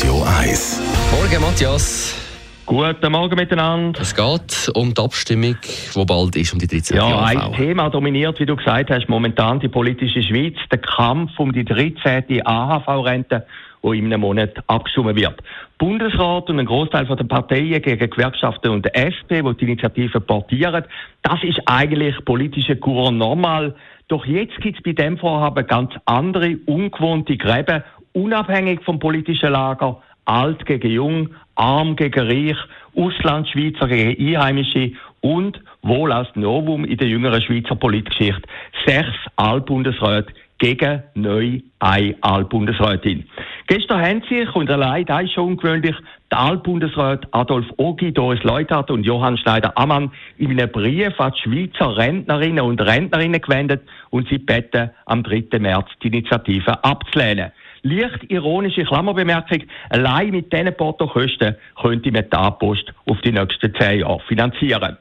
[0.00, 0.80] Radio 1.
[1.12, 2.16] Morgen, Matthias.
[2.64, 4.00] Guten Morgen miteinander.
[4.00, 5.56] Es geht um die Abstimmung,
[5.94, 6.96] die bald ist, um die 13.
[6.96, 7.36] Ja, AHV.
[7.36, 11.66] ein Thema dominiert, wie du gesagt hast, momentan die politische Schweiz, der Kampf um die
[11.66, 12.46] 13.
[12.46, 13.44] AHV-Rente,
[13.82, 15.42] die in einem Monat abgestimmt wird.
[15.76, 20.84] Bundesrat und ein Großteil der Parteien gegen Gewerkschaften und der SP, die die Initiative portieren,
[21.20, 23.74] das ist eigentlich politische Kur normal.
[24.08, 30.00] Doch jetzt gibt es bei dem Vorhaben ganz andere, ungewohnte Gräben, unabhängig vom politischen Lager,
[30.24, 32.56] alt gegen jung, arm gegen reich,
[32.96, 38.42] Auslandschweizer gegen Einheimische und wohl als Novum in der jüngeren Schweizer Politgeschichte
[38.86, 43.24] sechs Altbundesräte gegen neu eine Altbundesrätin.
[43.66, 45.96] Gestern haben sich, und allein das ist schon ungewöhnlich,
[46.30, 51.96] die Altbundesräte Adolf Ogi, Doris Leuthard und Johann Schneider-Ammann in einem Brief an die Schweizer
[51.96, 55.58] Rentnerinnen und Rentnerinnen gewendet und sie beten, am 3.
[55.58, 57.52] März die Initiative abzulehnen.
[57.82, 64.00] Leicht ironische Klammerbemerkung, allein mit diesen Portokosten könnte man die A-Post auf die nächsten zehn
[64.00, 64.98] Jahre finanzieren.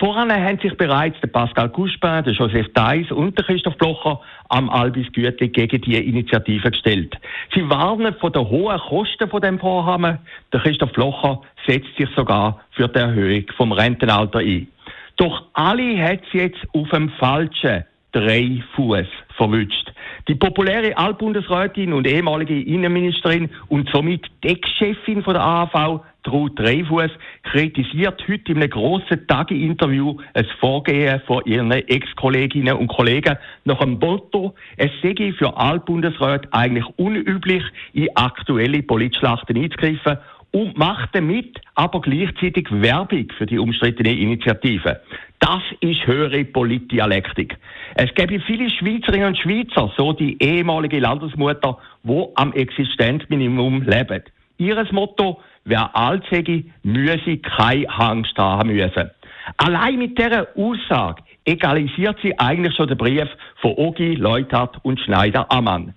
[0.00, 4.18] Voran haben sich bereits der Pascal Couspin, der Joseph Theiss und der Christoph Blocher
[4.48, 7.14] am Albis Gütli gegen die Initiative gestellt.
[7.54, 10.18] Sie warnen von den hohen Kosten von dem Vorhaben.
[10.54, 14.68] Der Christoph Blocher setzt sich sogar für die Erhöhung vom Rentenalter ein.
[15.16, 19.89] Doch alle hat sie jetzt auf dem falschen drei Fuß verwünscht.
[20.30, 27.10] Die populäre Altbundesrätin und ehemalige Innenministerin und somit Deckchefin von der AHV, Ruth Dreifuss,
[27.42, 33.98] kritisiert heute in einem grossen Tagi-Interview ein Vorgehen von ihren Ex-Kolleginnen und Kollegen nach dem
[33.98, 40.18] Motto, es sei für Altbundesräte eigentlich unüblich, in aktuelle Politschlachten einzugreifen
[40.52, 45.00] und macht damit aber gleichzeitig Werbung für die umstrittene Initiative.
[45.38, 47.56] Das ist höhere Politdialektik.
[47.94, 54.22] Es gäbe viele Schweizerinnen und Schweizer, so die ehemalige Landesmutter, wo am Existenzminimum leben.
[54.58, 59.10] Ihres Motto, wer alt sei, müsse keine Angst haben müssen.
[59.56, 65.94] Allein mit dieser Aussage egalisiert sie eigentlich schon den Brief von Ogi, Leuthard und Schneider-Ammann.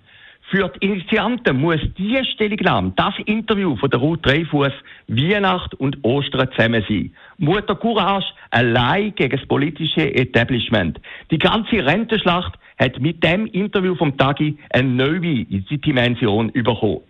[0.50, 4.72] Für die Initianten muss diese Stellungnahme, das Interview von der Ruth Dreifuss,
[5.08, 7.14] Weihnacht und Ostern zusammen sein.
[7.38, 11.00] Mutter Courage allein gegen das politische Etablishment.
[11.30, 17.00] Die ganze Rentenschlacht hat mit dem Interview vom Tagi eine neue Dimension bekommen.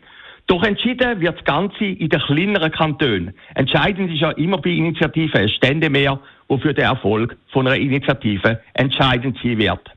[0.46, 3.34] Doch entschieden wird das Ganze in den kleineren Kantonen.
[3.54, 8.60] Entscheidend ist ja immer bei Initiativen ein Ständemehr, wo für den Erfolg von einer Initiative
[8.74, 9.90] entscheidend sein wird.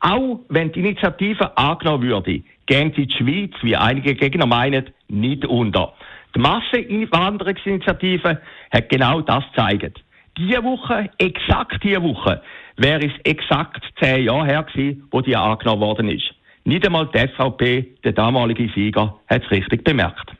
[0.00, 5.44] Auch wenn die Initiative angenommen würde, gehen sie die Schweiz, wie einige Gegner meinen, nicht
[5.44, 5.94] unter.
[6.34, 10.02] Die Masseneinwanderungsinitiative hat genau das gezeigt.
[10.36, 12.42] Diese Woche, exakt diese Woche,
[12.76, 16.32] wäre es exakt zehn Jahre her gewesen, wo die angenommen worden ist.
[16.64, 20.32] Nicht einmal die SVP, der damalige Sieger, hat es richtig bemerkt.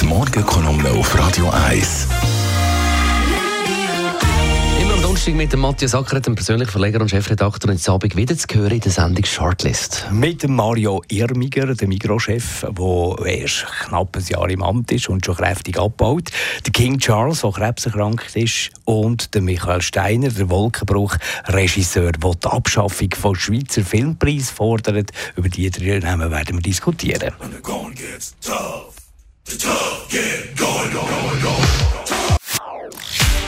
[0.00, 2.29] Die Morgenkolumne auf Radio 1.
[5.20, 8.46] Donnerstag mit dem Matthias Ackert, dem persönlichen Verleger und Chefredakteur, und jetzt Abend wieder zu
[8.54, 10.06] hören in der Sendung Shortlist.
[10.10, 15.26] Mit dem Mario Irmiger, dem Migros-Chef, der erst knapp ein Jahr im Amt ist und
[15.26, 16.30] schon kräftig abbaut.
[16.64, 18.70] Der King Charles, der krebserkrankt ist.
[18.86, 25.10] Und der Michael Steiner, der Wolkenbruch-Regisseur, der die Abschaffung von Schweizer Filmpreis fordert.
[25.36, 27.34] Über die drei Namen werden wir diskutieren.